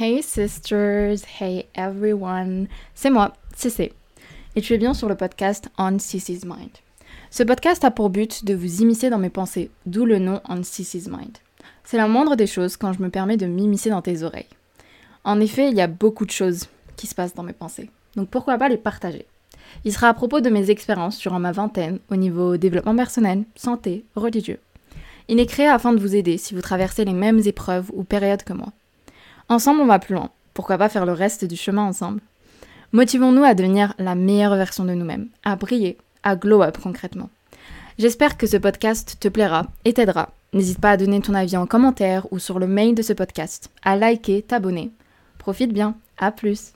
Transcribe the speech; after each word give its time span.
Hey 0.00 0.22
sisters, 0.22 1.24
hey 1.40 1.66
everyone, 1.74 2.68
c'est 2.94 3.10
moi, 3.10 3.32
CC, 3.56 3.92
et 4.54 4.60
tu 4.60 4.72
es 4.72 4.78
bien 4.78 4.94
sur 4.94 5.08
le 5.08 5.16
podcast 5.16 5.70
On 5.76 5.96
CC's 5.96 6.44
Mind. 6.44 6.70
Ce 7.32 7.42
podcast 7.42 7.82
a 7.84 7.90
pour 7.90 8.08
but 8.08 8.44
de 8.44 8.54
vous 8.54 8.82
immiscer 8.82 9.10
dans 9.10 9.18
mes 9.18 9.28
pensées, 9.28 9.72
d'où 9.86 10.04
le 10.04 10.20
nom 10.20 10.40
On 10.48 10.60
CC's 10.60 11.08
Mind. 11.08 11.38
C'est 11.82 11.96
la 11.96 12.06
moindre 12.06 12.36
des 12.36 12.46
choses 12.46 12.76
quand 12.76 12.92
je 12.92 13.02
me 13.02 13.08
permets 13.08 13.36
de 13.36 13.46
m'immiscer 13.46 13.90
dans 13.90 14.00
tes 14.00 14.22
oreilles. 14.22 14.46
En 15.24 15.40
effet, 15.40 15.68
il 15.68 15.76
y 15.76 15.80
a 15.80 15.88
beaucoup 15.88 16.26
de 16.26 16.30
choses 16.30 16.68
qui 16.94 17.08
se 17.08 17.16
passent 17.16 17.34
dans 17.34 17.42
mes 17.42 17.52
pensées, 17.52 17.90
donc 18.14 18.28
pourquoi 18.28 18.56
pas 18.56 18.68
les 18.68 18.76
partager? 18.76 19.26
Il 19.84 19.92
sera 19.92 20.10
à 20.10 20.14
propos 20.14 20.40
de 20.40 20.48
mes 20.48 20.70
expériences 20.70 21.18
durant 21.18 21.40
ma 21.40 21.50
vingtaine 21.50 21.98
au 22.08 22.14
niveau 22.14 22.56
développement 22.56 22.94
personnel, 22.94 23.46
santé, 23.56 24.04
religieux. 24.14 24.60
Il 25.26 25.40
est 25.40 25.46
créé 25.46 25.66
afin 25.66 25.92
de 25.92 26.00
vous 26.00 26.14
aider 26.14 26.38
si 26.38 26.54
vous 26.54 26.62
traversez 26.62 27.04
les 27.04 27.14
mêmes 27.14 27.40
épreuves 27.44 27.90
ou 27.92 28.04
périodes 28.04 28.44
que 28.44 28.52
moi. 28.52 28.72
Ensemble, 29.50 29.80
on 29.80 29.86
va 29.86 29.98
plus 29.98 30.14
loin. 30.14 30.30
Pourquoi 30.52 30.76
pas 30.76 30.90
faire 30.90 31.06
le 31.06 31.12
reste 31.12 31.46
du 31.46 31.56
chemin 31.56 31.84
ensemble? 31.84 32.20
Motivons-nous 32.92 33.44
à 33.44 33.54
devenir 33.54 33.94
la 33.98 34.14
meilleure 34.14 34.56
version 34.56 34.84
de 34.84 34.92
nous-mêmes, 34.92 35.28
à 35.42 35.56
briller, 35.56 35.96
à 36.22 36.36
glow 36.36 36.62
up 36.62 36.76
concrètement. 36.82 37.30
J'espère 37.98 38.36
que 38.36 38.46
ce 38.46 38.58
podcast 38.58 39.16
te 39.18 39.28
plaira 39.28 39.66
et 39.84 39.94
t'aidera. 39.94 40.30
N'hésite 40.52 40.80
pas 40.80 40.90
à 40.92 40.96
donner 40.98 41.20
ton 41.20 41.34
avis 41.34 41.56
en 41.56 41.66
commentaire 41.66 42.26
ou 42.30 42.38
sur 42.38 42.58
le 42.58 42.66
mail 42.66 42.94
de 42.94 43.02
ce 43.02 43.12
podcast, 43.14 43.70
à 43.82 43.96
liker, 43.96 44.42
t'abonner. 44.42 44.90
Profite 45.38 45.72
bien, 45.72 45.94
à 46.18 46.30
plus 46.30 46.72